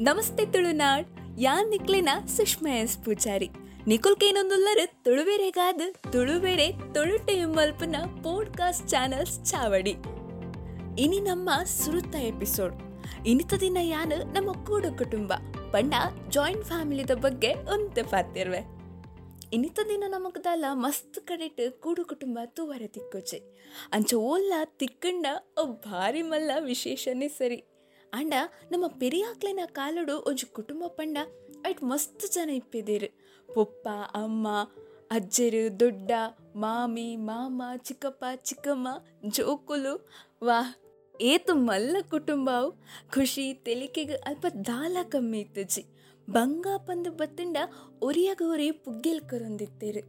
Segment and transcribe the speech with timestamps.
[0.00, 1.06] ನಮಸ್ತೆ ತುಳುನಾಡ್.
[1.38, 3.50] ಯಾನ್ ನಿಕ್ಲಿನ ಸುಷ್ಮಾ ಎಸ್ ಪೂಜಾರಿ
[3.86, 5.80] ನಿಕುಲ್ಕೇನೊಂದುಲ್ಲರು ತುಳುವೆರೆಗಾದ
[6.12, 9.94] ತುಳುವೆರೆ ತೊಳುಟೆ ಮಲ್ಪನ ಪೋಡ್ಕಾಸ್ಟ್ ಚಾನಲ್ಸ್ ಚಾವಡಿ.
[10.98, 12.74] ಇನಿ ನಮ್ಮ ಸುರುತ ಎಪಿಸೋಡ್.
[13.26, 15.32] ಇನಿತ ದಿನ ಯಾನು ನಮ್ಮ ಕೂಡು ಕುಟುಂಬ.
[15.70, 15.94] ಪಂಡ
[16.28, 18.60] ಜಾಯಿಂಟ್ ಫ್ಯಾಮಿಲಿದ ಬಗ್ಗೆ ಒಂದು ಪಾತಿರ್ವೆ
[19.52, 23.38] ಇನಿತ ದಿನ ನಮಗದಲ್ಲ ಮಸ್ತ್ ಕಡೆಟ್ ಕೂಡು ಕುಟುಂಬ ತೂವರೆ ತಿಕ್ಕೋಚೆ.
[23.92, 25.26] ಅಂಚ ಓಲ್ಲ ತಿಕ್ಕಂಡ
[25.64, 27.64] ಭಾರಿ ಮಲ್ಲ ವಿಶೇಷನೇ ಸರಿ
[28.12, 28.34] ಅಂಡ
[28.70, 31.18] ನಮ್ಮ ಪೆರಿಯಾಕ್ಲೆನ ಕಾಲಡು ಒಂಜಿ ಕುಟುಂಬ ಪಂಡ
[31.66, 33.18] ಐಟ್ ಮಸ್ತ್ ಜನ ಇಪ್ಪಿದೀರು.
[33.54, 34.48] ಪೊಪ್ಪ, ಅಮ್ಮ,
[35.10, 36.10] ಅಜ್ಜರು, ದೊಡ್ಡ,
[36.56, 38.88] ಮಾಮಿ, ಮಾಮ, ಚಿಕ್ಕಪ್ಪ, ಚಿಕ್ಕಮ್ಮ,
[39.28, 40.08] ಜೋಕುಲು
[40.42, 40.80] ವಾ
[41.20, 42.72] ಏತು ಮಲ್ಲ ಕುಟುಂಬವು.
[43.14, 45.84] ಖುಷಿ, ತೆಲಿಕೆಗೆ ಅಲ್ಪ ದಾಲ ಕಮ್ಮಿ ಇತ್ತಜಿ.
[46.30, 47.56] ಬಂಗ ಪಂದು ಬತ್ತಿಂಡ
[48.02, 50.02] ಒರಿಯಾಗ ಒರಿ ಪುಗ್ಗೆಲ್ ಕೊರೊಂದಿತ್ತೇರು.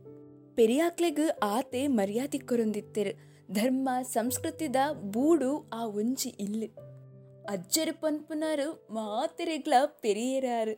[0.55, 3.29] ಪೆರಿಯಾಕ್ಲೆಗ್ ಆತೆ ಮರ್ಯಾದೆ ಕೊರೊಂದಿತ್ತೇರು.
[3.53, 6.88] ಧರ್ಮ, ಸಂಸ್ಕೃತಿದ ಬೂಡು ಆ ಒಂಜಿ ಇಲ್ಲಿ.
[7.49, 10.73] ಅಜ್ಜರು ಪನ್ಪುನಾರು ಮಾತೆರೆಗ್ಲ ಪೆರಿಯರಾರು.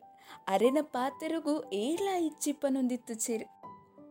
[0.47, 3.61] ಅರೆನ ಪಾತ್ರಗೂ ಏರ್ಲ ಇಚ್ಚಿ ಪನೊಂದಿತ್ತು ಚೇರು.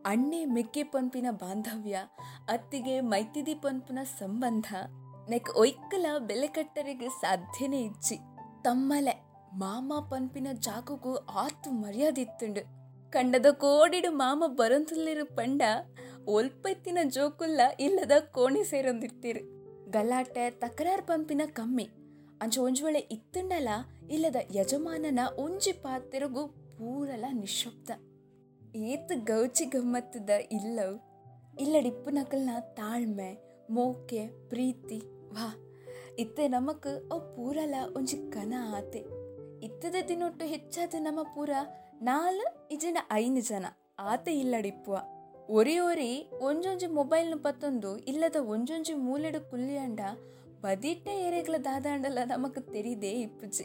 [0.05, 1.97] ಅಣ್ಣೆ ಮೆಕ್ಕೆ ಪಂಪಿನ ಬಾಂಧವ್ಯ,
[2.49, 4.65] ಅತ್ತಿಗೆ ಮೈತಿದಿ ಪಂಪಿನ ಸಂಬಂಧ,
[5.29, 8.15] ನೆಕ್ ಒಯ್ಕಲ ಬೆಲೆ ಕಟ್ಟರಿಗೆ ಸಾಧ್ಯನೇ ಇಚ್ಚಿ.
[8.63, 9.15] ತಮ್ಮಲೆ
[9.53, 12.63] ಮಾಮ ಪಂಪಿನ ಜಾಗಗೂ ಆತು ಮರ್ಯಾದಿತ್ತುಂಡು.
[13.11, 15.61] ಕಂಡದ ಕೋಡಿಡು ಮಾಮ ಬರಂತಲ್ಲಿರು ಪಂಡ,
[16.27, 19.43] ಒಲ್ಪತ್ತಿನ ಜೋಕುಲ್ಲ ಇಲ್ಲದ ಕೋಣೆ ಸೇರೊಂದಿತ್ತಿರು
[19.91, 21.89] ಗಲಾಟೆ ತಕರಾರ್ ಪಂಪಿನ ಕಮ್ಮಿ.
[22.41, 23.67] ಅಂಚ ಇತ್ತಂಡಲ ಇತ್ತುಂಡಲ,
[24.11, 27.89] ಇಲ್ಲದ ಯಜಮಾನನ ಒಂಜಿ ಪಾತ್ರೆಗೂ ಪೂರಲ ನಿಶಬ್ದ
[28.75, 30.99] ಏತ್ ಗೌಚಿ ಗಮ್ಮತ್ತದ ಇಲ್ಲವ್.
[31.59, 33.37] ಇಲ್ಲಡಿಪ್ಪು ನಕಲ್ನ ತಾಳ್ಮೆ,
[33.69, 34.99] ಮೋಕೆ, ಪ್ರೀತಿ,
[35.33, 35.47] ವಾ.
[36.19, 39.03] ಇತ್ತೆ ನಮಕ್ ಅವ್ ಪೂರಲ ಒಂಜಿ ಕನ ಆತೆ.
[39.65, 41.49] ಇತ್ತದ ದಿನೊಟ್ಟು ಹೆಚ್ಚಾದ ನಮ್ಮ ಪೂರ
[42.01, 43.65] ನಾಲ್ ಇಜನ ಐನು ಜನ.
[43.99, 44.97] ಆತೆ ಇಲ್ಲಡಿಪ್ಪುವ
[45.49, 49.99] ಒರಿ ಒರಿ ಒಂಜೊಂಜಿ ಮೊಬೈಲ್ನ ಪತ್ತೊಂದು, ಇಲ್ಲದ ಒಂಜೊಂಜಿ ಮೂಲೆಡು ಕುಲ್ಲಿಯಂಡ
[50.61, 53.63] ಬದಿಟ್ಟೆ ಏರೆಗ್ಲ ದಾದಾಂಡಲ ನಮಕ್ ತೆರಿದೇ ಇಪ್ಪುಜಿ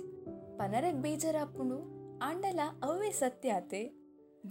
[0.59, 3.93] ಪನರಗ್ ಬೇಜಾರಾಪುಂಡು ಆಂಡಲ ಅವೇ ಸತ್ಯ ಆತೆ.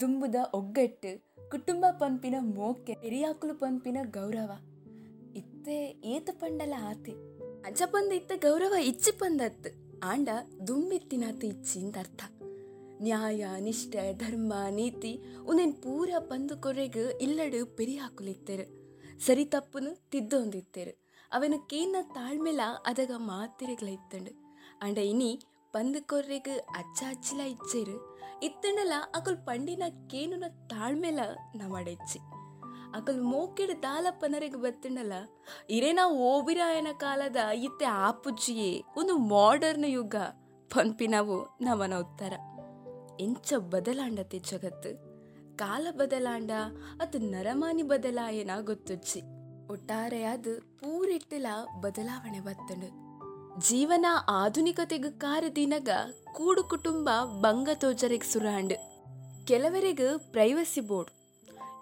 [0.00, 4.50] ದುಂಬುದ ಒಗ್ಗಟ್ಟು, ಕುಟುಂಬ ಪಂಪಿನ ಮೋಕೆ ಪೆರಿಯಾಕುಲು ಪಂಪಿನ ಗೌರವ.
[5.36, 7.12] ಇತ್ತೆ ಏತ ಪಂಡಲ ಆತೆ.
[7.62, 10.28] ಅಜ್ಜ ಪಂದ ಇತ್ತ ಗೌರವ ಇಚ್ಚಿ ಪಂದತ್ ಆಂಡ
[10.66, 12.22] ದುಂಬಿತ್ತಿನಾತ ಇಚ್ಚಿ ಅರ್ಥ
[13.02, 18.86] ನ್ಯಾಯ, ನಿಷ್ಠೆ, ಧರ್ಮ, ನೀತಿ, ಉನೇನ್ ಪೂರ ಪಂದು ಕೊರೆಗ್ ಇಲ್ಲಡು ಪೆರಿ ಹಾಕುಲಿತ್ತೇರು
[19.18, 21.05] ಸರಿ ತಪ್ಪುನು ತಿದ್ದೊಂದಿತ್ತೇರು.
[21.32, 24.32] ಅವನು ಕೇನ ತಾಳ್ಮೆಲ ಅದಗ ಮಾತಿರೆಗ್ಲ ಇತ್ತಂಡು.
[24.82, 25.30] ಅಂಡ ಇನಿ
[25.74, 27.96] ಪಂದು ಕೊರ್ರೆಗ್ ಅಚ್ಚ ಅಜ್ಜಿಲ ಇಚ್ಚೇರು,
[28.42, 31.20] ಇತ್ತಂಡಲ ಅಕಲ್ ಪಂಡಿನ ಕೇನುನ ತಾಳ್ಮೆಲ
[31.54, 32.20] ನಮಡೆಚ್ಚಿ
[32.98, 35.12] ಅಕಲ್ ಮೋಕೆಡ್ ದಾಲ ಪನರೆಗ್ ಬತ್ತಿಂಡಲ
[35.70, 40.16] ಇರೇನ ಓಬಿರಾಯನ ಕಾಲದ ಇತ್ತೆ ಆಪುಜ್ಜಿಯೇ ಒಂದು ಮಾಡರ್ನ್ ಯುಗ
[40.70, 42.32] ಪಂಪಿನವು ನಮನ ಉತ್ತರ.
[43.20, 44.90] ಎಂಚ ಬದಲಾಂಡತೆ ಜಗತ್ತು,
[45.56, 46.52] ಕಾಲ ಬದಲಾಂಡ
[47.00, 49.20] ಅದು ನರಮಾನಿ ಬದಲಾಯನ ಗೊತ್ತುಚ್ಚಿ
[49.70, 50.46] ಒಟ್ಟಾರೆಯಾದ
[50.80, 51.46] ಪೂರಿಟ್ಟಿಲ
[51.80, 52.88] ಬದಲಾವಣೆ ಬತ್ತಂಡು
[53.68, 55.88] ಜೀವನ ಆಧುನಿಕತೆಗೆ ಕಾರದಿನಗ
[56.32, 57.10] ಕೂಡು ಕುಟುಂಬ
[57.40, 58.74] ಬಂಗ ತೋಜರಿಗೆ ಸುರಾಂಡ್.
[59.46, 61.10] ಕೆಲವರಿಗೆ ಪ್ರೈವಸಿ ಬೋರ್ಡ್.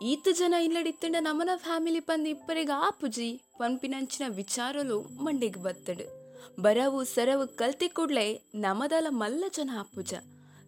[0.02, 6.06] ಈತ ಜನ ಇಲ್ಲಡಿತ್ತಂಡ ನಮನ ಫ್ಯಾಮಿಲಿ ಪಂದ್ ಇಪ್ಪರಿಗೆ ಆಪುಜಿ ಪಂಪಿನಂಚಿನ ವಿಚಾರಲು ಮಂಡಿಗೆ ಬತ್ತಡು.
[6.62, 10.14] ಬರವು ಸರವು ಕಲ್ತಿ ಕೂಡ್ಲೆ ನಮದಲ ಮಲ್ಲ ಜನ ಆಪುಜ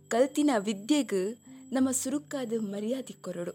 [0.09, 1.37] ಕಲ್ತಿನ ವಿದ್ಯೆಗ್
[1.73, 3.53] ನಮ್ಮ ಸುರುಕಾದ ಮರ್ಯಾದೆ ಕೊರಡು.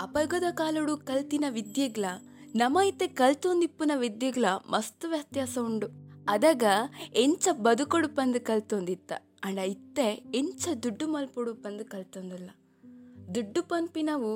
[0.00, 2.04] ಅಪಗದ ಕಾಲಡು ಕಲ್ತಿನ ವಿದ್ಯೆಗ್ಲ
[2.56, 5.86] ನಮ ಇತ್ತೆ ಕಲ್ತೊಂದಿಪ್ಪುನ ವಿದ್ಯೆಗ್ಲ ಮಸ್ತ್ ವ್ಯತ್ಯಾಸ ಉಂಡು.
[6.28, 6.64] ಅದಾಗ
[7.14, 9.12] ಎಂಚ ಬದುಕೊಡು ಪಂದು ಕಲ್ತೊಂದಿತ್ತ,
[9.44, 12.50] ಅಂಡ ಇತ್ತೆ ಎಂಚ ದುಡ್ಡು ಮಲ್ಪೊಡು ಪಂದು ಕಲ್ತೊಂದುಲ್ಲ.
[13.34, 14.32] ದುಡ್ಡು ಪಂಪಿನವು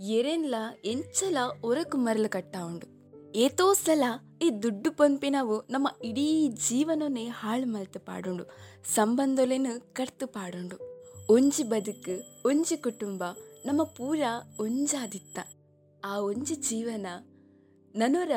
[0.00, 0.54] ಎರೆನ್ಲ
[0.84, 2.88] ಎಂಚಲ ಒರಕು ಮರಲು ಕಟ್ಟ ಉಂಡು.
[3.34, 4.04] ಏತೋ ಸಲ
[4.42, 8.44] ಈ ದುಡ್ಡು ಪಂಪಿನವು ನಮ್ಮ ಇಡೀ ಜೀವನನೇ ಹಾಳು ಮಲ್ತು ಪಾಡುಂಡು,
[8.94, 10.76] ಸಂಬಂಧಲೇನು ಕಡ್ತು ಪಾಡುಂಡು.
[11.28, 12.16] ಒಂಜಿ ಬದುಕು,
[12.48, 13.24] ಒಂಜಿ ಕುಟುಂಬ,
[13.66, 14.20] ನಮ್ಮ ಪೂರ
[14.58, 15.38] ಒಂಜಾದಿತ್ತ.
[16.04, 17.06] ಆ ಒಂಜಿ ಜೀವನ
[17.94, 18.32] ನನೊರ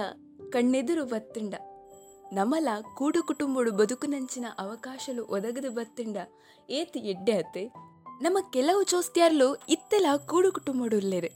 [0.54, 1.56] ಕಣ್ಣೆದುರು ಬತ್ತಿಂಡ
[2.34, 6.18] ನಮಲ ಕೂಡು ಕುಟುಂಬಡು ಬದುಕುನಂಚಿನ ಅವಕಾಶಲು ಒದಗದು ಬತ್ತಿಂಡ
[6.70, 7.64] ಏತಿ ಎಡ್ಡೆ ಅತ್ತೆ,
[8.22, 11.30] ನಮ್ಮ ಕೆಲವು ಚೋಸ್ತಿಯಾರ್ಲು ಇತ್ತೆಲ ಕೂಡು ಕುಟುಂಬಡು ಉಲ್ಲೇರು.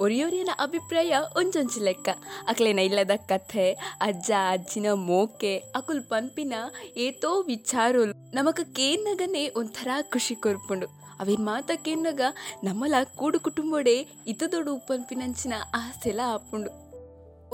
[0.00, 2.08] ಒರಿಯೋರಿಯನ ಅಭಿಪ್ರಾಯ ಒಂಜೊಂಜಿ ಲೆಕ್ಕ.
[2.48, 6.54] ಅಕ್ಲೇನ ಇಲ್ಲದ ಕಥೆ, ಅಜ್ಜ, ಅಜ್ಜಿನ ಮೋಕೆ, ಅಕುಲ್ ಪಂಪಿನ
[6.96, 8.14] ಏತೋ ವಿಚಾರೋಲು.
[8.34, 10.86] ನಮಕ ಕೇನ್ನಗನೆ ಒಂಥರ ಖುಷಿ ಕೊರ್ಪುಂಡು.
[11.20, 12.20] ಅವೇನ್ ಮಾತ ಕೇನ್ನಗ
[12.64, 16.83] ನಮ್ಮಲ ಕೂಡು ಕುಟುಂಬಡೆ ಇತದೊಡು ಪಂಪಿನಂಚಿನ ಆಸೆಲ ಆಪುಂಡು.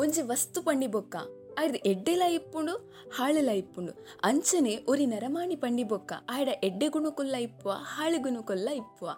[0.00, 1.17] ಒಂಜಿ ವಸ್ತು ಪಂಡಿ ಬೊಕ್ಕ.
[1.58, 2.75] ಆಯ್ದ ಎಡ್ಡೆಲ ಇಪ್ಪುಂಡು,
[3.17, 3.93] ಹಾಳೆಲ ಇಪ್ಪುಂಡು.
[4.23, 6.12] ಅಂಚನೆ ಒರಿ ನರಮಾಣಿ ಪಂಡಿ ಬೊಕ್ಕ.
[6.29, 9.11] ಆಯ್ಡ ಎಡ್ಡೆ ಗುಣಕೊಲ್ಲ ಇಪ್ಪುವ, ಹಾಳು ಗುಣಕೊಲ್ಲ ಇಪ್ಪುವ.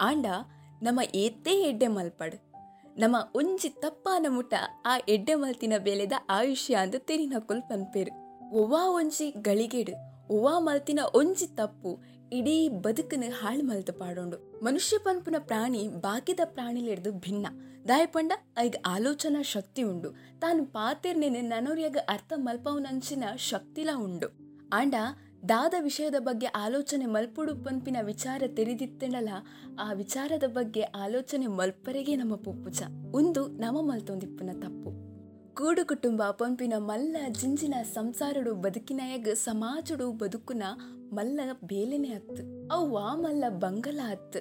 [0.00, 0.26] ಆಂಡ
[0.82, 2.38] ನಮ್ಮ ಏತೇ ಎಡ್ಡೆ ಮಲ್ಪಡು.
[3.02, 4.54] ನಮ್ಮ ಒಂಜಿ ತಪ್ಪಾನ ಮುಟ
[4.86, 8.12] ಆ ಎಡ್ಡೆ ಮಲ್ತಿನ ಬೆಲೆದ ಆಯುಷ್ಯ ಅಂತ ತೆರಿನ ಕೊಲ್ಪನ್ ಪನ್ಪೇರು.
[8.58, 9.94] ಒವ್ವಾ ಒಂಜಿ ಗಳಿಗೆಡು,
[10.34, 11.92] ಒವ್ವಾ ಮಲ್ತಿನ ಒಂಜಿ ತಪ್ಪು
[12.32, 14.64] ಇಡೀ ಬದುಕನ್ನು ಹಾಳು ಮಲ್ತು ಪಾಡೋಂಡು.
[14.64, 17.46] ಮನುಷ್ಯ ಪನ್ಪುನ ಪ್ರಾಣಿ ಬಾಕಿದ ಪ್ರಾಣಿಲೆಡ್ದು ಭಿನ್ನ.
[17.88, 20.10] ದಾಯಪಂಡ ಐಗ್ ಆಲೋಚನಾ ಶಕ್ತಿ ಉಂಡು.
[20.40, 24.26] ತಾನು ಪಾತೆರ್ನೇನೆ ನನೋರ್ಯಾಗ ಅರ್ಥ ಮಲ್ಪವನಂಚಿನ ಶಕ್ತಿಲ ಉಂಡು.
[24.72, 24.94] ಆಂಡ
[25.48, 29.28] ದಾದ ವಿಷಯದ ಬಗ್ಗೆ ಆಲೋಚನೆ ಮಲ್ಪುಡು ಪನ್ಪಿನ ವಿಚಾರ ತೆರೆದಿತ್ತೇನಲ್ಲ
[29.80, 32.82] ಆ ವಿಚಾರದ ಬಗ್ಗೆ ಆಲೋಚನೆ ಮಲ್ಪರೆಗೆ ನಮ್ಮ ಪುಪ್ಪುಚ
[33.12, 35.15] ಒಂದು ನಮ ಮಲ್ತೊಂದಿಪ್ಪುನ ತಪ್ಪು.
[35.58, 40.62] ಕೂಡು ಕುಟುಂಬ, ಪಂಪಿನ ಮಲ್ಲ, ಜಿಂಜಿನ ಸಂಸಾರಡು, ಬದುಕಿನಾಯಗ ಸಮಾಜಡು ಬದುಕುನ
[41.12, 42.68] ಮಲ್ಲ ಬೇಲೆನೆ ಹತ್ತು.
[42.68, 44.38] ಅವು ಆ ಮಲ್ಲ ಬಂಗಲ ಹತ್ತು.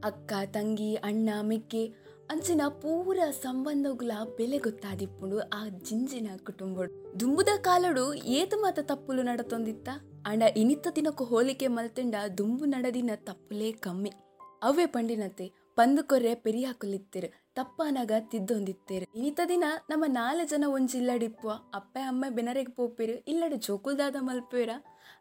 [0.00, 1.94] ಅಕ್ಕ, ತಂಗಿ, ಅಣ್ಣ, ಮಿಕ್ಕಿ,
[2.30, 6.80] ಅಂಚಿನ ಪೂರ ಸಂಬಂಧಗಳ ಬೆಲೆ ಗೊತ್ತಾದಿಪ್ಪುಂಡು ಆ ಜಿಂಜಿನ ಕುಟುಂಬ
[7.20, 9.88] ದುಂಬುದ ಕಾಲಡು ಏತು ಮಾತ ತಪ್ಪುಲು ನಡತೊಂದಿತ್ತ?
[10.26, 14.12] ಅಂಡ ಇನಿತ್ತ ದಿನಕ್ಕೂ ಹೋಲಿಕೆ ಮಲ್ತಿಂಡ ದುಂಬು ನಡದಿನ ತಪ್ಪುಲೇ ಕಮ್ಮಿ.
[14.62, 19.18] ಅವೇ ಪಂಡಿನತೆ ಪಂದು ಕೊರ್ರೆ ತಪ್ಪ ತಪ್ಪಾನಾಗ ತಿದ್ದೊಂದಿತ್ತೇರು.
[19.18, 24.70] ಈತ ದಿನ ನಮ್ಮ ನಾಲ್ಕು ಜನ ಒಂಜಿ ಇಲ್ಲಡಿಪ್ಪುವ, ಅಪ್ಪ, ಅಮ್ಮ ಬೆನರೆಗೆ ಪೋಪೆರ್, ಇಲ್ಲಡೆ ಜೋಕುಲ್ದಾದ ಮಲ್ಪೇರ?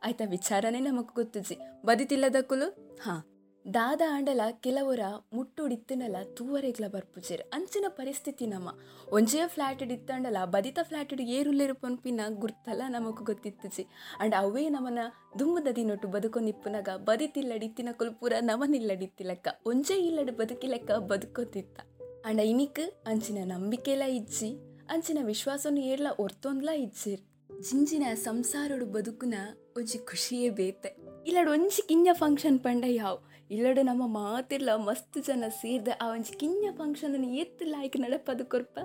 [0.03, 1.57] ಆಯ್ತಾ ವಿಚಾರನೇ ನಮಕ್ ಗೊತ್ತಿಜಿ.
[1.85, 3.32] ಬದಿತಿಲ್ಲದಕ್ಕುಲು ಹಾ.
[3.65, 4.99] ದಾದ ಆಂಡಲ ಕೆಲವರ
[5.33, 7.41] ಮುಟ್ಟುಡಿತ್ತಿನಲ ತೂವರೆಗ್ಲ ಬರ್ಪುಜೆರ್.
[7.53, 8.69] ಅಂಚಿನ ಪರಿಸ್ಥಿತಿ ನಮ್ಮ.
[9.11, 13.87] ಒಂಜೇ ಫ್ಲಾಟ್ ಇತ್ತಂಡಲ ಬದಿತ ಫ್ಲಾಟ್ ಏರುಲ್ಲೇರು ಪೊನ್ಪಿನ ಗುರ್ತಲ ನಮಕ್ ಗೊತ್ತಿತ್ತುಜಿ.
[14.19, 14.99] ಅಂಡ್ ಅವೇ ನಮನ
[15.39, 21.79] ದುಮ್ಮದ ದಿನೊಟ್ಟು ಬದುಕೊಂದಿಪ್ಪುನಗ ಬದಿತಿಲ್ಲಡಿತ್ತಿನ ಕುಲ್ಪುರ ನಮನಿಲ್ಲಡಿತ್ತಿಲಕ್ಕ, ಒಂಜೇ ಇಲ್ಲಡು ಬದುಕಿಲಕ್ಕ ಬದುಕೊತ್ತಿತ್ತ.
[22.25, 24.55] ಅಂಡ ಇನಿಕ್ ಅಂಚಿನ ನಂಬಿಕೆಲ ಇಜ್ಜಿ,
[24.89, 27.21] ಅಂಚಿನ ವಿಶ್ವಾಸನು ಏರ್ಲ ಒರ್ತೊಂದ್ಲ ಇಜ್ಜಿರ್.
[27.61, 29.33] ಜಿಂಜಿನ ಸಂಸಾರೋಡು ಬದುಕುನ
[29.77, 30.97] ಒಂಜಿ ಖುಷಿಯೇ ಬೇತೆ.
[31.27, 33.32] ಇಲ್ಲಡು ಒಂಜಿ ಕಿಂಜ ಫಂಕ್ಷನ್ ಪಂಡ ಯಾವ್?
[33.55, 38.77] ಇಲ್ಲಡು ನಮ್ಮ ಮಾತಿರ್ಲ, ಮಸ್ತ್ ಜನ ಸೇರ್ದ ಆ ಒಂಜಿ ಕಿಂಜ ಫಂಕ್ಷನ್ ಎತ್ತು ಲಾಯ್ಕ್ ನಡಪದು ಕೊರ್ಪ.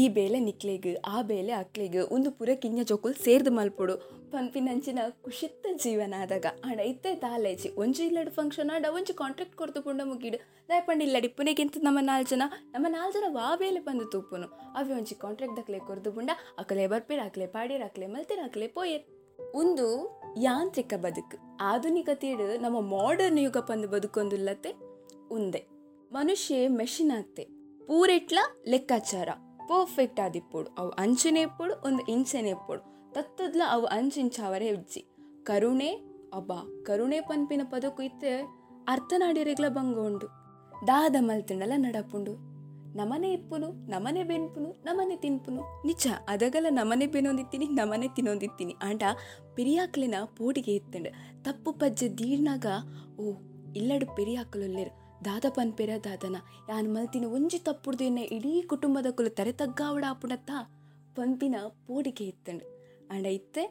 [0.00, 3.94] ಈ ಬೇಲೆ ನಿಕ್ಲೆಗ್, ಆ ಬೇಲೆ ಅಕ್ಲೆಗ್ ಒಂದು ಪುರ ಕಿಂಜ ಜೋಕುಲ್ ಸೇರ್ದು ಮಲ್ಪೊಡು.
[4.32, 10.00] ಪನ್ಪಿನಂಚಿನ ಕುಶಿತ್ತ ಜೀವನ ಆದಾಗ ಆಂಡ ಇತ್ತೆ ದಾಲೇಜಿ ಒಂಜಿ ಇಲ್ಲಡ್ ಫಂಕ್ಷನ್ ಆಡ ಒಂಜಿ ಕಾಂಟ್ರಾಕ್ಟ್ ಕೊಡ್ತು ಪುಂಡ
[10.10, 10.38] ಮುಗಿಡು.
[10.68, 12.42] ದಾಯಪಂಡ ಇಲ್ಲಡಿ ಪುನೆಗಿಂತ ನಮ್ಮ ನಾಲ್ ಜನ,
[12.74, 14.48] ನಮ್ಮ ನಾಲ್ ಜನ ವಾ ಬೇಲೆ ಬಂದು ತೂಪುನು.
[14.78, 16.30] ಅವೇ ಒಂಜಿ ಕಾಂಟ್ರಾಕ್ಟ್ ದಕ್ಲೆ ಕೊರ್ದು ಪುಂಡ,
[16.62, 18.42] ಅಕಲೆ ಬರ್ಪೇರ್, ಅಕ್ಲೆ ಪಾಡೀರ್ ಅಕ್ಲೆ ಮಲ್ತಿರ್
[19.54, 21.56] ಒಂದು ಯಾಂತ್ರಿಕ ಬದುಕು.
[21.60, 24.74] ಆಧುನಿಕತೆಯಡು ನಮ್ಮ ಮಾಡರ್ನ್ ಯುಗ ಪಂದು ಬದುಕೊಂದುಲ್ಲತ್ತೆ,
[25.30, 25.66] ಉಂದೆ.
[26.12, 27.44] ಮನುಷ್ಯ ಮೆಷಿನ್ ಆಗ್ತೆ.
[27.86, 28.38] ಪೂರೆಟ್ಲ
[28.68, 29.28] ಲೆಕ್ಕಾಚಾರ.
[29.68, 33.12] ಪರ್ಫೆಕ್ಟ್ ಆದಿಪ್ಪೋಡು ಅವು ಅಂಚನೆ ಇಪ್ಪೋಡು, ಒಂದು ಇಂಚನೆ ಇಪ್ಪೋಡು.
[33.12, 35.06] ತತ್ತದ್ಲ ಅವು ಅಂಚಿಂಚಾವರೆ ಉಜ್ಜಿ.
[35.42, 35.90] ಕರುಣೆ,
[36.34, 38.40] ಅಬ್ಬಾ, ಕರುಣೆ ಪನ್ಪಿನ ಪದಕು ಇತ್ತೆ
[38.88, 40.26] ಅರ್ಥನಾಡಿರೆಗ್ಲ ಬಂಗೋಂಡು.
[40.86, 42.51] ದಾದ ಮಲ್ತಿಂಡಲ ನಡಪುಂಡು.
[42.94, 45.62] ನಮನೆ ಇಪ್ಪುನು, ನಮನೆ ಬೆನ್ಪುನು, ನಮನೆ ತಿನ್ಪುನು.
[45.86, 49.02] ನಿಜ ಅದಗಲ ನಮನೆ ಬೆನೊಂದಿತ್ತೀನಿ, ನಮನೆ ತಿನ್ನೊಂದಿತ್ತೀನಿ ಆಂಡ
[49.54, 51.10] ಪಿರಿಯಾಕ್ಲಿನ ಪೋಡಿಗೆ ಇತ್ತಂಡು
[51.42, 52.66] ತಪ್ಪು ಪಜ್ಜೆ ದೀಡ್ನಾಗ,
[53.18, 53.24] ಓ,
[53.76, 54.92] ಇಲ್ಲಡು ಪಿರಿಯಾಕಲೊಲ್ಲೇರು.
[55.24, 56.36] ದಾದ ಪನ್ಪೆರ ದಾದನ,
[56.68, 60.50] ಯಾನ್ ಮಲ್ತಿನ ಒಂಜಿ ತಪ್ಪುಡ್ದೇನ ಇಡೀ ಕುಟುಂಬದ ಕುಲ ತರೆ ತಗ್ಗಾವಡ ಆಪುಣತ್ತ
[61.16, 61.56] ಪಂಪಿನ
[61.86, 62.66] ಪೋಡಿಗೆ ಇತ್ತಂಡು
[63.14, 63.64] ಆಂಡ ಇತ್ತೆ,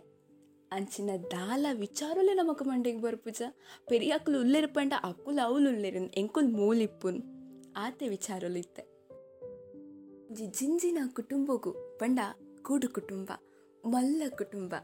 [0.72, 3.42] ಅಂಚಿನ ದಾಲ ವಿಚಾರಲೇ ನಮಕ್ ಮಂಡಿಗೆ ಬರ್ಪುಜ.
[3.90, 7.20] ಪೆರಿಯಾಕಲು ಉಲ್ಲೆರು ಪಂಡ ಅಕ್ಕುಲು ಅವಳು ಉಲ್ಲೆರು ಎಂಕುಲ್ ಮೂಲಿಪ್ಪುನ್.
[7.78, 8.58] ಆತೆ ವಿಚಾರಲು
[10.36, 12.19] ಜಿಂಜಿನ ಕುಟುಂಬಗೂ ಪಂಡ
[12.62, 13.31] ಕೂಡು ಕುಟುಂಬ,
[13.86, 14.75] ಮಲ್ಲ ಕುಟುಂಬ.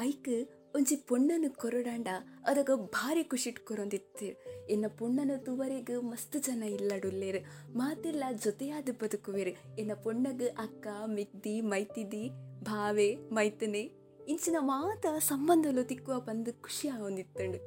[0.00, 2.08] ಐಕ್ ಒಂಜಿ ಪೊಣ್ಣನು ಕೊರಡಾಂಡ,
[2.46, 4.42] ಅದಾಗ ಭಾರಿ ಖುಷಿಟ್ ಕೊರೊಂದಿತ್ತು.
[4.66, 7.72] ಇನ್ನ ಪೊಣ್ಣನ ತುವರಿಗ ಮಸ್ತ್ ಜನ ಇಲ್ಲಡುಲ್ಲೇರು.
[7.78, 9.76] ಮಾತೆಲ್ಲ ಜೊತೆಯಾದ ಬದುಕುವೇರು.
[9.76, 12.30] ಇನ್ನ ಪೊಣ್ಣಗ ಅಕ್ಕ, ಮಿಗ್ದಿ, ಮೈತಿದಿ,
[12.62, 13.80] ಭಾವೆ, ಮೈತನೆ,
[14.28, 17.58] ಇಂಚಿನ ಮಾತ ಸಂಬಂಧಲು ತಿಕ್ಕುವ ಬಂದು ಖುಷಿ ಆಗೊಂದಿತ್ತಂಡು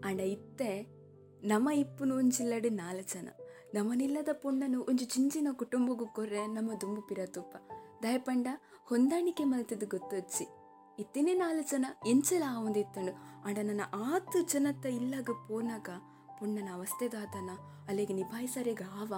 [0.00, 0.82] ಅಂಡ ಇತ್ತೆ
[1.42, 3.28] ನಮ್ಮ ಇಪ್ಪುನು ಒಂಜಿಲ್ಲಡು ನಾಲ್ ಜನ.
[3.74, 7.56] ನಮನಿಲ್ಲದ ಪುಣ್ಣನು ಒಂಜಿ ಚಿಂಚಿನ ಕುಟುಂಬಗೂ ಕೊರ್ರೆ ನಮ್ಮ ದುಂಬು ಪಿರತುಪ್ಪ
[8.02, 8.46] ದಯಪಂಡ
[8.84, 10.44] ಹೊಂದಾಣಿಕೆ ಮಲ್ತದ್ದು ಗೊತ್ತೊಚ್ಚಿ
[10.98, 13.12] ಇತ್ತಿನೇ ನಾಲ್ಕು ಜನ ಎಂಚಲ ಆವೊಂದಿತ್ತಂಡು
[13.44, 15.88] ಅಂಡ ನನ್ನ ಆತು ಜನತ್ತ ಇಲ್ಲಾಗ ಪೋನಾಗ
[16.38, 17.50] ಪುಣ್ಣನ ಅವಸ್ಥೆದಾತನ
[17.88, 19.14] ಅಲ್ಲಿಗೆ ನಿಭಾಯಿಸರೆಗ ಆವ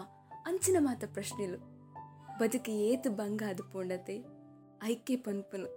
[0.47, 1.59] ಅಂಚಿನ ಮಾತ ಪ್ರಶ್ನೆಲು.
[2.39, 4.25] ಬದುಕಿ ಏತು ಭಂಗ ಅದು ಪೋಂಡತೆ?
[4.83, 5.69] ಐಕ್ಯ ಪನ್ಪುನು.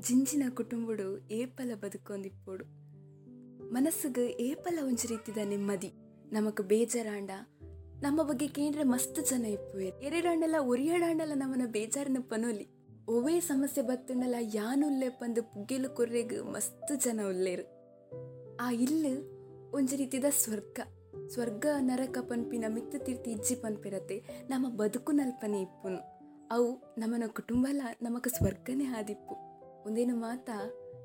[0.00, 2.64] ಜಿಂಜಿನ ಕುಟುಂಬಡು ಏಪಲ ಬದುಕೊಂದಿಪ್ಪೋಡು.
[3.72, 5.88] ಮನಸ್ಸಿಗೆ ಏಪಲ ಒಂಜಿ ರೀತಿದ ನೆಮ್ಮದಿ.
[6.32, 7.30] ನಮಕ್ ಬೇಜಾರಾಂಡ
[8.02, 12.66] ನಮ್ಮ ಬಗ್ಗೆ ಕೇಂದ್ರ ಮಸ್ತ್ ಜನ ಇಪ್ಪುವೆ ಎರಡಾಂಡಲ ಒರಿಯಡಾಂಡಲ ನಮ್ಮನ ಬೇಜಾರನ ಪನೋಲಿ.
[13.08, 17.64] ಒವೇ ಸಮಸ್ಯೆ ಬತ್ತುಂಡಲ ಯಾನುಲ್ಲೆ ಪಂದು ಪುಗ್ಗೆಲು ಕೊರ್ರೆಗ್ ಮಸ್ತ್ ಜನ ಉಲ್ಲೇರು
[18.60, 19.06] ಆ ಇಲ್ಲ
[19.74, 20.80] ಒಂಜಿ ರೀತಿದ ಸ್ವರ್ಗ.
[21.28, 24.18] ಸ್ವರ್ಗ ನರಕ ಪನ್ಪಿನ ಮಿತ್ತ ತೀರ್ತಿ ಇಜ್ಜಿ ಪನ್ಪಿರತ್ತೆ.
[24.48, 26.00] ನಮ್ಮ ಬದುಕು ನಲ್ಪನೆ ಇಪ್ಪುನು.
[26.50, 29.36] ಅವು ನಮ್ಮನ ಕುಟುಂಬಲ ನಮಗ ಸ್ವರ್ಗನೇ ಆದಿಪ್ಪು
[29.86, 30.50] ಒಂದೇನು ಮಾತ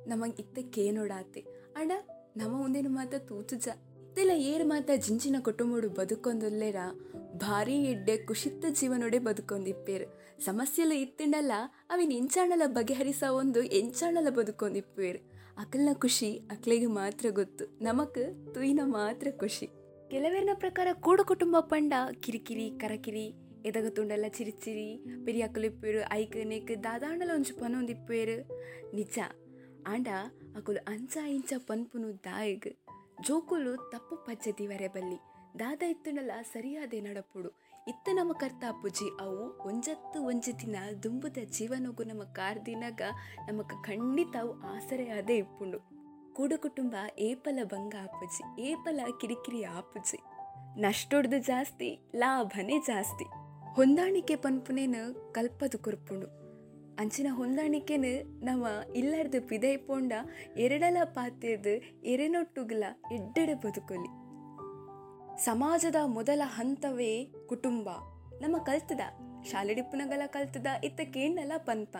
[0.07, 1.41] ನಮಗ್ ಇತ್ತ ಕೇನೋಡಾತೆ
[1.75, 1.91] ಅಣ್ಣ,
[2.38, 3.67] ನಮ್ಮ ಒಂದೇನು ಮಾತ ತೂತುಜ.
[4.12, 6.80] ಇತ್ತೆಲ್ಲ ಏರ್ ಮಾತ ಜಿಂಚಿನ ಕುಟುಂಬಡು ಬದುಕೊಂದುಲ್ಲೇರ
[7.44, 10.08] ಭಾರಿ ಎಡ್ಡೆ ಕುಶಿತ್ತ ಜೀವನೊಡೆ ಬದುಕೊಂದಿಪ್ಪೇರು
[10.46, 11.53] ಸಮಸ್ಯೆಲು ಇತ್ತಿಂಡಲ್ಲ
[11.94, 15.22] ಅವಿನ ಎಂಚಾಣಲ ಬಗೆಹರಿಸ ಒಂದು ಎಂಚಾಣಲ ಬದುಕೊಂದಿಪ್ಪೇರು
[15.63, 18.22] ಅಕಲ್ನ ಖುಷಿ ಅಕ್ಲೆಗೆ ಮಾತ್ರ ಗೊತ್ತು, ನಮಕ್
[18.53, 19.70] ತುಯಿನ ಮಾತ್ರ ಖುಷಿ.
[20.12, 21.94] ಕೆಲವೇರ್ನ ಪ್ರಕಾರ ಕೂಡು ಕುಟುಂಬ ಪಂಡ
[22.25, 23.27] ಕಿರಿಕಿರಿ, ಕರಕಿರಿ,
[23.65, 24.89] ಎದಗ ತುಂಡಲ್ಲ ಚಿರಿಚಿರಿ
[25.25, 28.38] ಪೆರಿಯಾಕಲಿಪ್ಪೇರು ಐಕ್ ನೆಕ್ ದಾದಾಂಡಲ ಒಂಚು ಪನೊಂದಿಪ್ಪೇರು
[29.00, 29.20] ನಿಜ,
[29.88, 30.08] ಆಂಡ
[30.60, 32.72] ಅಕುಲು ಅಂಚ ಇಂಚ ಪನ್ಪುನು ದಾಯಗ್.
[33.28, 35.20] ಜೋಕುಲು ತಪ್ಪು ಪಜ್ಜತಿ ಬಲ್ಲಿ.
[35.60, 37.50] ದಾದ ಇತ್ತುನಲ ಸರಿಯಾದೆ ನಡಪುಡು.
[37.88, 43.01] ಇತ್ತ ನಮ್ಮ ಕರ್ತಾಪುಜಿ ಅವು ಒಂಜತ್ತು ಒಂಜಿ ದಿನ ದುಂಬುದ ಜೀವನಗೂ ನಮ್ಮ ಕಾರ್ದಿನಗ
[43.48, 44.54] ನಮಕ್ ಖಂಡಿತ ಅವು
[45.18, 45.80] ಆದೇ ಇಪ್ಪುಂಡು.
[46.34, 50.20] ಕೂಡು ಕುಟುಂಬ ಏಪಲ ಭಂಗ ಆಪುಜಿ ಏಪಲ ಕಿರಿಕಿರಿ ಆಪುಜಿ
[50.82, 53.25] ನಷ್ಟೊಡ್ದು ಜಾಸ್ತಿ, ಲಾಭನೇ ಜಾಸ್ತಿ.
[53.75, 56.40] ಹೊಂದಾಣಿಕೆ ಪನ್ಪುನೇನು ಕಲ್ಪದು ಕುರ್ಪುಂಡು.
[57.01, 58.05] ಅಂಚಿನ ಹೊಂದಾಣಿಕೆನ
[58.43, 60.13] ನಮ್ಮ ಇಲ್ಲರ್ದು ಪಿದೈಪೋಂಡ
[60.58, 61.65] ಎರಡಲ ಪಾತ್ಯದ
[62.03, 64.08] ಎರೆನೊಟ್ಟುಗಲ ಎಡ್ಡೆಡೆ ಬದುಕೊಲಿ.
[65.43, 67.89] ಸಮಾಜದ ಮೊದಲ ಹಂತವೇ ಕುಟುಂಬ.
[68.41, 69.00] ನಮ್ಮ ಕಲ್ತದ,
[69.43, 71.98] ಶಾಲೆ ಡಿಪ್ಪುನಗಲ ಕಲ್ತದ, ಇತ್ತ ಕೇಂಡಲ ಪನ್ಪ.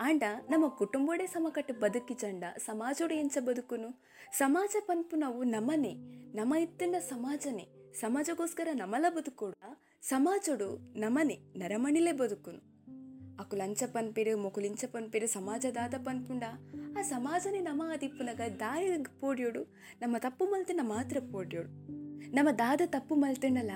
[0.00, 4.02] ಆಂಡ ನಮ್ಮ ಕುಟುಂಬೋಡೆ ಸಮಕಟ್ಟು ಬದುಕಿ ಚಂಡ, ಸಮಾಜೋಡೆ ಎಂಚ ಬದುಕುನು.
[4.32, 5.92] ಸಮಾಜ ಪನ್ಪು ನಾವು ನಮನೆ,
[6.36, 7.92] ನಮ್ಮ ಇತ್ತಿನ ಸಮಾಜನೆ.
[7.92, 9.54] ಸಮಾಜಗೋಸ್ಕರ ನಮಲ ಬದುಕೋಡ,
[10.02, 12.73] ಸಮಾಜಡು ನಮನೆ, ನರಮಣಿಲೆ ಬದುಕುನು.
[13.40, 16.44] ಅಕು ಲಂಚ ಪನ್ಪೆರು ಮೊಕುಲಿಂಚ ಪನ್ಪೆರು ಸಮಾಜದಾದ ಪನ್ಪುಂಡ
[16.98, 18.88] ಆ ಸಮಾಜನೆ ನಮ ದಿಪ್ಪುನಗ ದಾರಿ
[19.20, 19.62] ಪೋಡ್ಯೋಡು
[20.00, 21.70] ನಮ್ಮ ತಪ್ಪು ಮಲ್ತಿನ ಮಾತ್ರ ಪೋಡ್ಯೋಡು
[22.34, 23.70] ನಮ್ಮ ದಾದ ತಪ್ಪು ಮಲ್ತೆನಲ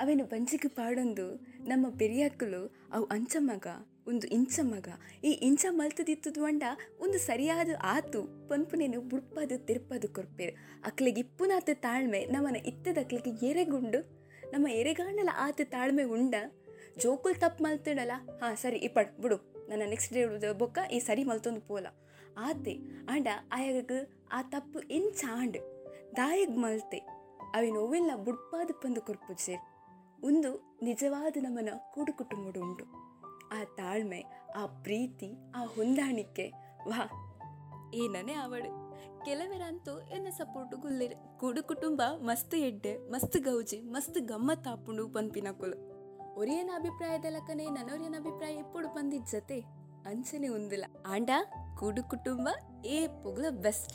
[0.00, 1.26] ಅವೇನು ಬಂಜಿಗೆ ಪಾಡೊಂದು
[1.64, 3.66] ನಮ್ಮ ಪೆರಿಯಕ್ಕಲು ಅವು ಅಂಚ ಮಗ
[4.06, 4.88] ಒಂದು ಇಂಚ ಮಗ
[5.24, 6.62] ಈ ಇಂಚ ಮಲ್ತದಿತ್ತದು ಅಂಡ
[7.00, 10.52] ಒಂದು ಸರಿಯಾದ ಆತು ಪನ್ಪುನೇನು ಬುಡ್ಪದು ತಿರ್ಪದು ಕೊರ್ಪೇರು
[10.86, 14.00] ಅಕ್ಲಿಗೆ ಇಪ್ಪುನಾತ ತಾಳ್ಮೆ ನಮ್ಮನ ಇತ್ತದ ಅಕ್ಲಿಗೆ ಎರೆಗುಂಡು
[14.52, 16.34] ನಮ್ಮ ಎರೆಗಾಣಲ ಆತ ತಾಳ್ಮೆ ಉಂಡ
[16.98, 19.36] ಜೋಕುಲ್ ತಪ್ಪು ಮಲ್ತಿಡಲ್ಲ ಹಾಂ, ಸರಿ ಇಪ್ಪಡ್ ಬಿಡು.
[19.68, 21.86] ನನ್ನ ನೆಕ್ಸ್ಟ್ ಡೇ ಬೊಕ್ಕ ಈ ಸರಿ ಮಲ್ತೊಂದು ಪೋಲ.
[22.38, 22.78] ಆತೆ,
[23.10, 23.90] ಆಂಡ ಆಯಾಗ
[24.32, 25.58] ಆ ತಪ್ಪು ಇನ್ ಚಾಂಡ್?
[26.16, 26.98] ದಾಯಗ್ ಮಲ್ತೆ.
[27.54, 29.60] ಅವಿ ನೋವೆಲ್ಲ ಬುಡ್ಪಾದ ಪಂದು ಕೊರ್ಪುಜೇರ್
[30.24, 32.84] ಒಂದು ನಿಜವಾದ ನಮ್ಮನ ಕೂಡು ಕುಟುಂಬಡು ಉಂಟು.
[33.52, 34.24] ಆ ತಾಳ್ಮೆ,
[34.56, 36.52] ಆ ಪ್ರೀತಿ, ಆ ಹೊಂದಾಣಿಕೆ,
[36.86, 37.10] ವಾ.
[37.94, 38.86] ಏನನೇ ಅವಳು.
[39.24, 45.46] ಕೆಲವರಂತೂ ಎನ್ನ ಸಪೋರ್ಟ್ ಗುಲ್ಲೆರ್ ಕೂಡು ಕುಟುಂಬ ಮಸ್ತ್ ಎಡ್ಡೆ, ಮಸ್ತ್ ಗೌಜಿ, ಮಸ್ತ್ ಗಮ್ಮತ್ ಆಪುಂಡು ಪನ್ಪಿನ
[46.36, 49.60] ఒరేన అభిప్రాయదలకనే ಅಭಿಪ್ರಾಯ ಇಪ್ಪಡು ಬಂದಿದ್ದ పొందిజ్జతే
[50.06, 50.84] ಅಂಚನೆ ಉಂದಿಲ್ಲ.
[51.06, 51.30] ಆಂಡ,
[51.78, 52.48] ಕೂಡು ಕುಟುಂಬ,
[52.86, 53.92] ಏ ಪೊಗ್ಲ ಬೆಸ್ಟ್.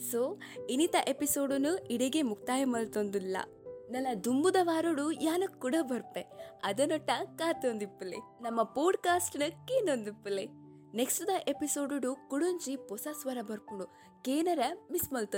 [0.00, 3.36] ಸೊ, ಇನಿತ ಎಪಿಸೋಡುನು ಇಡೆಗೆ ಮುಕ್ತಾಯ ಮಲ್ತೊಂದಿಲ್ಲ.
[3.66, 6.30] ನಲ ದುಂಬುದ ವಾರೋಡು ಯಾನ ಕೂಡ ಬರ್ಪೆ?
[6.64, 8.16] ಅದನ್ನೊಟ್ಟ ಕಾತೊಂದಿಪ್ಪಲೆ.
[8.16, 10.46] ನಮ್ಮ ಪೋಡ್ಕಾಸ್ಟ್ನ ಕೇನೊಂದಿಪ್ಪಲೆ.
[10.94, 13.84] ನೆಕ್ಸ್ಟ್ ದ ಎಪಿಸೋಡು ಕುಡೊಂಜಿ ಪೊಸ ಸ್ವರ ಬರ್ಪುಡು
[14.22, 14.60] ಕೇನರ
[14.92, 15.34] ಮಿಸ್ ಮಲ್ತ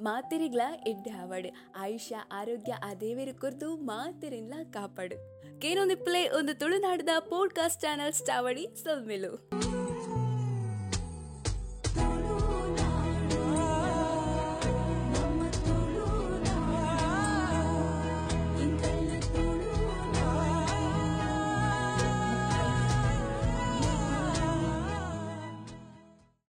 [0.00, 1.46] ಮಾತೆರಿಗ್ಲ ಎಡ್ಡೆ ಆವಡ್
[1.78, 5.16] ಆಯುಷ್ಯ, ಆರೋಗ್ಯ, ಆ ದೇವೇರು ಕುರ್ದು ಮಾತೆರಿನ್ಲ ಕಾಪಾಡು.
[5.60, 9.50] ಕೇನೊಂದಿಪ್ಪಲೆ ಒಂದು ತುಳುನಾಡದ ಪೋಡ್ಕಾಸ್ಟ್ ಚಾನಲ್ ಸ್ಟಾವಡಿ ಸಲ್ಮೇಲು.